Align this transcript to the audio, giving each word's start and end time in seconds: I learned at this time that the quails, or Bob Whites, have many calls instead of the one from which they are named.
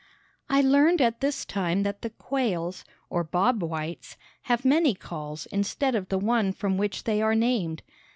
I 0.49 0.61
learned 0.61 0.99
at 0.99 1.19
this 1.19 1.45
time 1.45 1.83
that 1.83 2.01
the 2.01 2.09
quails, 2.09 2.83
or 3.11 3.23
Bob 3.23 3.61
Whites, 3.61 4.17
have 4.49 4.65
many 4.65 4.95
calls 4.95 5.45
instead 5.51 5.93
of 5.93 6.09
the 6.09 6.17
one 6.17 6.53
from 6.53 6.75
which 6.79 7.03
they 7.03 7.21
are 7.21 7.35
named. 7.35 7.83